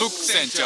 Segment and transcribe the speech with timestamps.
[0.00, 0.62] フック船長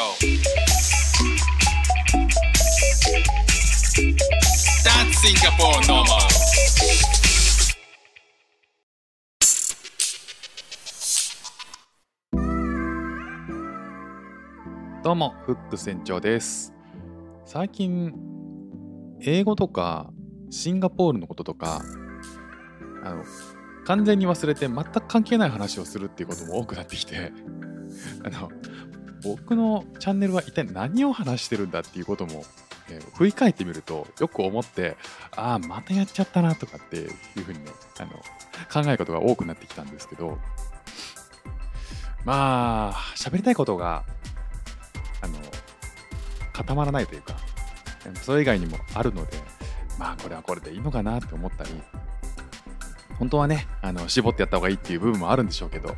[15.03, 16.73] どうも、フック船長です。
[17.45, 18.15] 最近、
[19.21, 20.13] 英語とか、
[20.51, 21.83] シンガポールのこととか、
[23.03, 23.25] あの、
[23.85, 27.33] 完全に忘れて全く関係ない話をするっていうことも多くなってきて、
[28.23, 28.49] あの、
[29.25, 32.45] 僕のチャンネルは一体何を話してるんだっていうことも、
[32.91, 34.97] えー振り返ってみるとよく思って、
[35.35, 37.11] ああ、またやっちゃったなとかっていう
[37.45, 38.11] ふうにね、あの、
[38.73, 40.39] 考えることが多くなってきたんですけど、
[42.25, 44.05] まあ、喋りたいことが
[45.21, 45.35] あの
[46.53, 47.37] 固まらないというか
[48.23, 49.37] それ以外にもあるので
[49.99, 51.71] まあこれはこれでいいのかなって思ったり
[53.19, 55.95] 本当はねあの絞ってやった方がいいっていう部分もあるんでしょうけど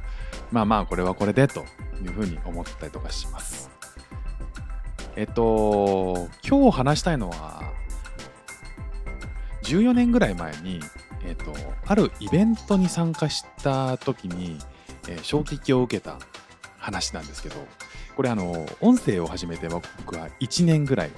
[0.50, 1.64] まあまあこれはこれでと
[2.04, 3.70] いうふうに思ったりとかします。
[5.16, 7.62] えっと今日話したいのは
[9.62, 10.80] 14年ぐらい前に、
[11.24, 11.54] えっと、
[11.86, 14.58] あるイベントに参加した時に、
[15.08, 16.18] えー衝撃を受けた
[16.78, 17.56] 話なんですけど
[18.16, 21.10] これあの音声を始めて僕は1年ぐらい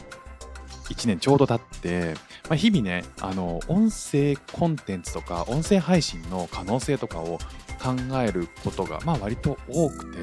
[0.89, 2.15] 1年ちょうど経って、
[2.49, 7.39] まあ、日々ねあの音声コンテンツとか音声配信の可能性とかを
[7.81, 10.19] 考えることが、まあ、割と多くて、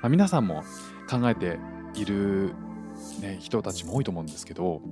[0.00, 0.62] まあ、皆さんも
[1.10, 1.58] 考えて
[1.94, 2.54] いる、
[3.20, 4.82] ね、人たちも多いと思うんですけど、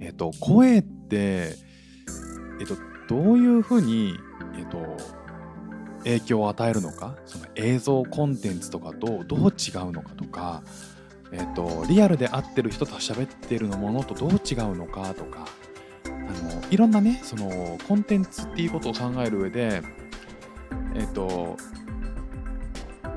[0.00, 1.54] えっと、声って、
[2.60, 2.76] えっと、
[3.08, 4.18] どういうふうに、
[4.58, 4.96] えっと、
[6.04, 10.62] 影響を与えるのかその映像コンテンツとかとどう違うのかとか、
[11.32, 15.46] えっとリアルで会ってる人と喋ってるのものとどう違うのかとか
[16.06, 19.82] あのいろんなねそのコンテンツっていうことを考える上で
[20.94, 21.56] えっと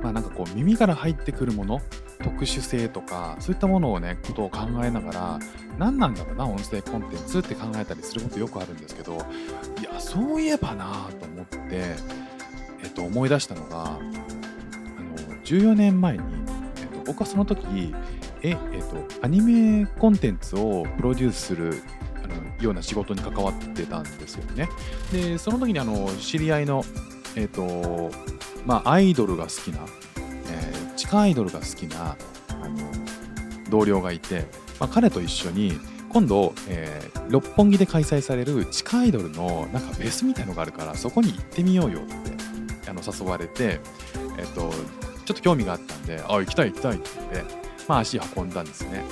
[0.03, 1.81] まあなんかこう耳から入ってくるもの
[2.23, 5.39] 特殊性とかそういったものをねことを考えながら
[5.77, 9.17] 何なんだろうな音声コンテンツって考えたりすることよくあるんですけど
[9.79, 11.95] いやそういえばなと思って
[12.83, 13.99] えっと、思い出したのがあの
[15.45, 16.23] 14年前に、
[16.77, 17.95] えっと、僕はその時
[18.41, 21.81] え、えっと、アニメコンテンツをプロデュースする
[22.21, 24.69] あのような仕事に関わってたんですよね。
[25.11, 26.83] でその時にあの知り合いの、
[27.35, 28.11] えっと
[28.65, 29.79] まあ、アイドルが好きな、
[30.17, 32.15] えー地下アイドルが好きな
[32.49, 32.77] あの
[33.69, 34.45] 同僚がいて、
[34.79, 35.79] まあ、彼と一緒に
[36.09, 43.79] 今度、えー六本木で開催される地下アイドルのなんかフェスみたいのがあるからそこに行ってみようよってあの誘われて、
[44.37, 44.71] えっと、
[45.25, 47.55] ちょっと興味があったんで、あ、行きたい行きたいって言って、
[47.87, 49.03] まあ足運んだんですね。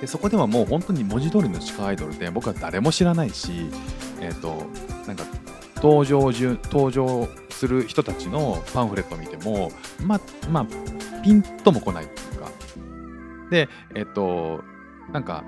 [0.00, 3.70] で、そこではもう本当に文字通りの地下アイドルで、僕は誰も知らないし、
[4.20, 4.64] えっと、
[5.06, 5.24] なんか、
[5.82, 9.70] 登場順、登場する人たちのパンフレットを見ても、
[10.04, 10.66] まあ、まあ、
[11.22, 12.50] ピンとも来ないっていうか。
[13.50, 14.62] で、えっと、
[15.12, 15.44] なんか、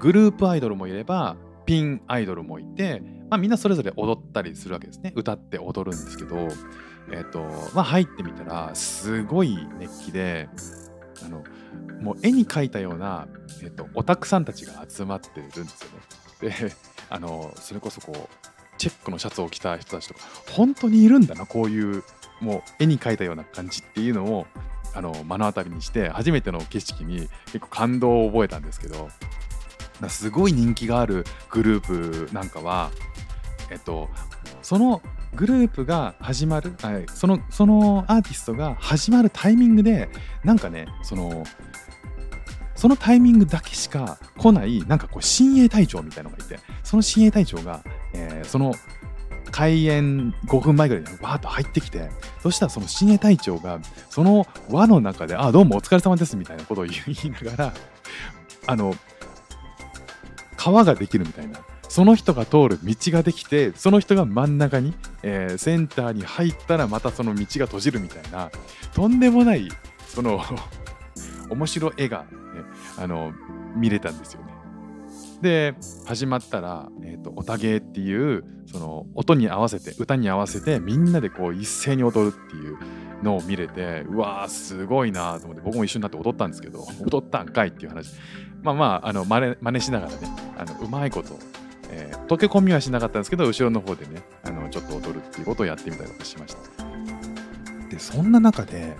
[0.00, 1.36] グループアイドルもいれば、
[1.66, 5.12] ピンアイドルもいて、まあ、みんなそれぞれ踊ったりするわけですね。
[5.16, 6.48] 歌って踊るんですけど、
[7.10, 7.40] えっ、と、
[7.74, 10.48] まあ、入ってみたら、すごい熱気で、
[11.24, 11.42] あの、
[12.00, 13.28] もう絵に描いたような、
[13.62, 15.90] えっ、と、オタクさんたちが集まってるんですよ
[16.42, 16.68] ね。
[16.68, 16.76] で、
[17.08, 18.43] あの、それこそこう、
[18.84, 22.04] チェックのシャツを着た人たちとか、本当にいるんだな、こういう、
[22.42, 24.46] もう絵に描いたような感じっていうのを、
[24.92, 29.08] あの、目の当たりにして、初めての景色に結構感動を覚えたんですけど、
[30.10, 32.90] すごい人気があるグループなんかは、
[33.70, 34.10] えっと、
[34.60, 35.00] その
[35.34, 40.10] グループが始まる、あそのそのアーティストが始まるタイミングで、
[40.44, 41.44] なんかね、その、
[42.84, 48.74] そのタイミングだけしか来ない、なんかこう、親衛隊長みたいなのがいて、その親衛隊長が、えーその
[49.50, 52.10] 開演5分前ぐらいにわーっと入ってきて、
[52.42, 53.80] そしたらその親衛隊長が、
[54.10, 57.74] その輪の中で、あ、どうもお疲れ様ですみたいなことを言いながら、
[58.68, 58.94] あの、
[60.58, 61.60] 川ができるみたいな。
[61.88, 68.50] その人が通る道ができて、その人が真ん中に、えーセンターに入ったらまたその道が閉じるみたいな、
[68.92, 69.70] とんでもない、
[70.06, 70.44] その、
[71.48, 72.26] 面白絵が、
[72.98, 73.32] あの、
[73.76, 74.54] 見れたんですよね。
[75.42, 75.74] で、
[76.06, 82.78] 始まったら、えっ、と、おたげっていう、その、音に合わせて、歌に合わせて、みんなでこう、一斉に踊るっていう
[83.22, 88.14] のを見れて、うわー、すごいなと思って、僕も一緒になって踊ったんですけど、踊ったんかいっていう話。
[88.62, 90.18] まあまあ、あの、真似真似しながらね、
[90.56, 91.38] あのうまいこと、
[91.90, 96.84] えー溶け込みはしなかったんですけど、後ろの方でね、あのちょっと踊るっていうことをやってみたりとかしました。
[97.90, 98.96] で、そんな中で、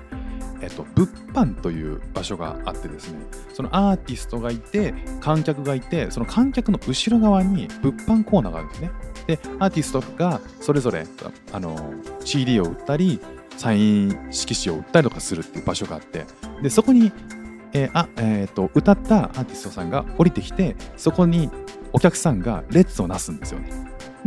[0.65, 3.19] えっと、物販という場所があってですね、
[3.53, 8.91] そのアーティストがいて、観客がいて、その観客の後ろ側に物販コーナーがあるんですね。
[9.27, 11.07] で、アーティストがそれぞれ
[11.53, 11.95] あの
[12.25, 13.21] CD を売ったり、
[13.57, 16.25] サイン色紙を売ったりとかするっていう場所があって
[16.63, 17.13] でそこに、
[17.73, 21.51] えーあえーと歌ったアーティストさんが降りてきてそこに
[21.93, 23.71] お客さんが列をなすんですよね。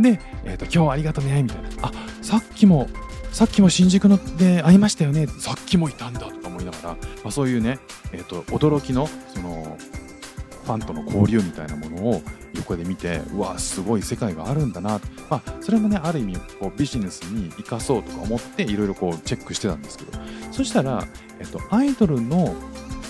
[0.00, 1.92] で、えーと「今日はありがとね」みたいな「あ
[2.22, 2.88] さっきも
[3.32, 5.26] さっきも新宿ので会いましたよね。
[5.26, 6.96] さっきもいたんだ」とか思いながら、ま
[7.26, 7.78] あ、そういうね、
[8.12, 9.76] えー、と驚きのその
[10.64, 12.22] ファンとの交流みたいなものを
[12.54, 15.00] 横で見てうわすごい世界があるんだな。
[15.30, 20.18] まあそれもねある意味こうビジネスに生かそうとか思っていろいろこうチェックしてたんですけど。
[20.58, 21.06] そしたら、
[21.38, 22.52] えっと、アイドルの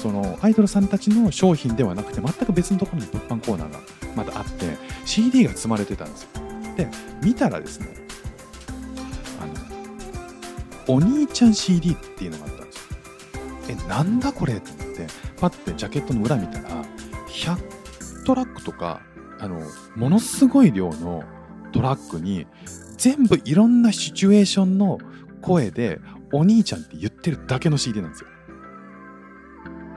[0.03, 3.81] そのアイドルさんたちの商品ではなくて全く別のところに物販コーナーが
[4.14, 4.76] まだあって
[5.06, 6.29] CD が積まれてたんですよ。
[6.76, 6.88] で
[7.23, 7.88] 見たらですね
[10.88, 12.88] お兄ちゃん CD っていうのがあったんですよ
[13.69, 15.06] えなんだこれと思って
[15.38, 16.85] パッてジャケットの裏見たら
[17.29, 19.02] 100トラックとか
[19.38, 19.61] あの
[19.96, 21.23] ものすごい量の
[21.73, 22.46] トラックに
[22.96, 24.99] 全部いろんなシチュエーションの
[25.43, 26.00] 声で
[26.32, 28.29] お兄ちゃんって言ってるだけの CD なんですよ。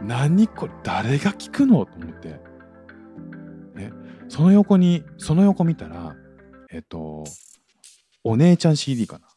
[0.04, 2.40] 何これ誰が聞くのと思って。
[3.76, 3.92] ね、
[4.28, 6.16] その横にその横見たら
[6.72, 7.24] えっと
[8.24, 9.31] お姉ちゃん CD かな。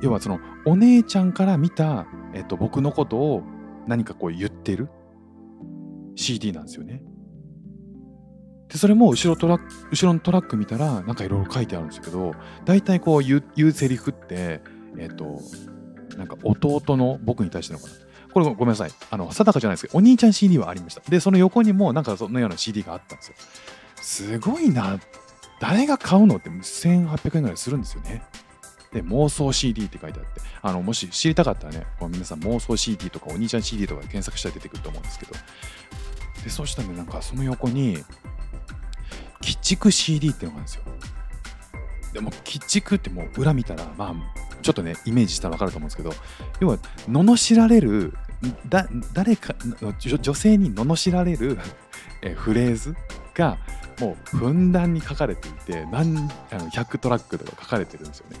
[0.00, 3.42] 要はそのお姉ちゃんから見た、えっと、僕のことを
[3.86, 4.88] 何かこう言ってる。
[6.16, 7.02] CD なんですよね。
[8.68, 12.34] でそれも後ろトラック後ろのトラック見たらなんかいろいろ書いてあるんですけど
[12.64, 14.62] 大体こう言う言うセリフって
[14.98, 15.40] えっ、と
[16.16, 17.92] なんか弟の僕に対してのかな。
[18.32, 18.90] これごめんなさい。
[19.10, 21.02] あの定かじゃないですけどお兄ちゃん CD はありました。
[21.08, 23.34] でその横にもなんかそのような CD があったんですよ。
[23.96, 24.98] すごいな。
[25.60, 28.22] 誰が買うのって1800円ぐらいするんですよね。
[28.94, 35.32] で妄想 CD って書いてあってあのもし知りたかったらねこう皆さん妄想 CD とかお兄ちゃん CD とかで検索したら出てくると思うんですけど。
[36.44, 37.98] でそうしたらねなんかその横に
[39.42, 40.82] 鬼畜 CD っていうのがあるんですよ。
[42.12, 44.14] でも鬼畜ってもう裏見たらまあ
[44.62, 46.12] ちょっとねイメージしたら分かると思うんですけど。
[46.60, 48.16] 要は罵られる
[48.68, 49.56] だ誰か
[50.04, 51.58] 女女性に罵られる
[52.22, 52.94] えフレーズ
[53.34, 53.58] が
[54.00, 56.16] もうふんだんに書かれていて何
[56.50, 58.36] あの100トラックとか書かれてるんですよね。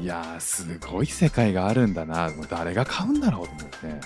[0.00, 2.30] いやすごい世界があるんだな。
[2.30, 4.00] も誰が買うんだろうと思って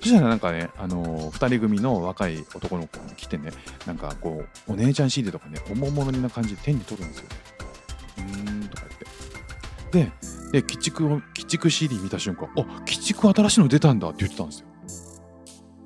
[0.00, 3.50] そしたらなんかね、あのー、2人組の若い男の子が来てね
[3.86, 7.36] なんかこうお姉ちゃん CD とかね重々な感じで手に取るんですよね。
[8.18, 8.84] うーんとか
[9.92, 10.10] 言って。
[10.52, 14.66] でで鬼畜を鬼畜 CD 見た瞬間あ鬼畜新しいの出たんだって言ってたんですよ。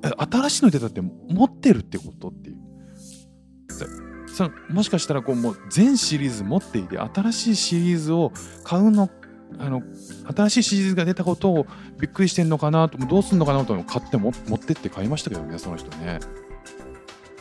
[0.03, 2.57] え新しいの出たって持ってるってことっていう。
[4.35, 8.33] そのもしかしたらこうもう全シリーズ持っていて新しいシリーズを
[8.65, 9.09] 買うの
[9.57, 9.81] あの
[10.35, 11.67] 新しいシリーズが出たことを
[11.99, 16.19] びっくりしてんのかなとどうすんのかなと買っても持ってって買いましたけどねその人ね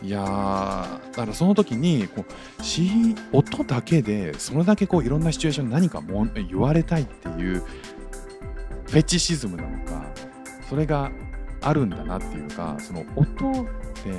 [0.03, 2.25] いやーだからその時にこ
[2.59, 7.62] うし音だけでそれだけこういろんなシチュエーションに何かも言われたいっていう
[8.87, 10.05] フェチシズムなのか
[10.69, 11.11] それが
[11.62, 13.65] あるんだなっていうかその音っ
[14.03, 14.11] て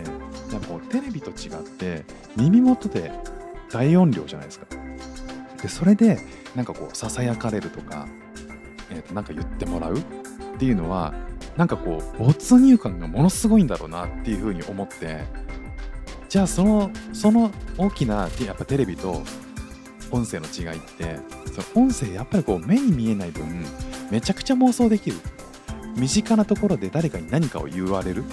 [0.52, 2.04] なんかこうテレビと違って
[2.36, 3.12] 耳元で
[3.72, 4.85] 大音量じゃないですか。
[5.66, 6.20] でそれで
[6.56, 8.08] なんかこうささやかれるとか、
[8.92, 10.02] えー、となんか言ってもらうっ
[10.60, 11.12] ていうのは
[11.58, 15.24] なんかこう没入感がものすごいんだろうなっていうふうに思って
[16.30, 19.24] じゃあそのその大きなやっぱテレビと
[20.12, 21.18] 音声の違いって
[21.52, 23.66] その音声やっぱりこう目に見えない分
[24.12, 25.18] めちゃくちゃ妄想できる。
[25.98, 28.24] 身近なところで誰かに何かを言われる。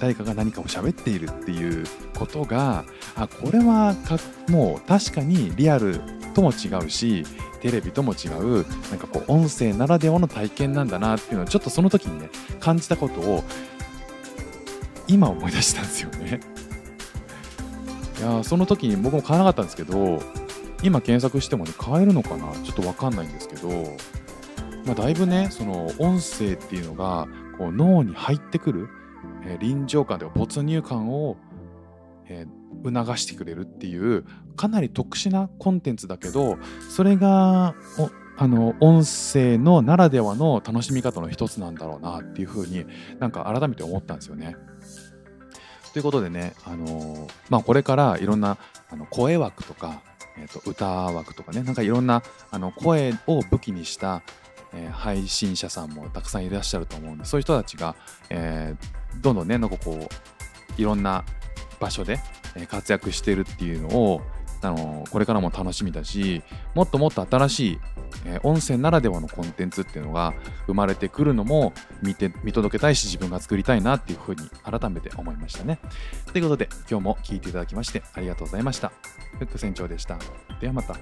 [0.00, 1.84] 誰かが何かを喋っているっていう
[2.16, 2.84] ことが
[3.16, 4.16] あこれはか
[4.48, 6.00] もう確かにリアル
[6.38, 7.24] とも違うし
[7.60, 12.30] テレビとも違うなんかこう音声ならではの体験なんだなっていうのをちょっとその時にね
[12.60, 13.42] 感じたことを
[15.08, 16.40] 今思い出したんですよね。
[18.18, 20.22] いやその時に僕も買わなかったんですけど
[20.82, 22.52] 今検索してもね買えるのかな？
[22.62, 23.68] ちょっと分かんないんですけど、
[24.86, 27.26] まあ、だいぶねその音声っていうのが
[27.58, 28.88] こう脳に入ってくる、
[29.44, 31.36] えー臨場感というか没入感を、
[32.28, 34.24] えー促してくれるっていう
[34.56, 36.58] かなり特殊なコンテンツだけど
[36.88, 37.74] それが
[38.36, 42.86] あの音声のならではの楽しみ方の一つなんだろうなっていうふうに
[43.18, 44.56] なんか改めて思ったんですよね。
[45.92, 48.58] ということでね、あのーまあ、これからいろんな
[48.90, 50.02] あの声枠とか、
[50.38, 54.22] えー、と歌枠とかねなんかいろんなあの声を武器にした、
[54.72, 57.96] えー配信者さんもたくさんいらっしゃると思うんでそういう人たちが、
[58.30, 61.24] えーどんどんねなんかこういろんな
[61.80, 62.18] 場所で
[62.68, 64.22] 活躍してるっていうのを
[64.60, 66.42] あのこれからも楽しみだし
[66.74, 67.78] もっともっと新しい、
[68.24, 70.34] えー音声ならではのコンテンツっていうのが
[70.66, 75.78] 生まれてくるのも見て見届けたいし自分が作りたいなっていうふうに改めて思いましたね。
[76.32, 78.92] ということで今日も聴いていただきましてありがとうございました。
[79.38, 80.18] フック船長でした。
[80.60, 80.96] ではまた。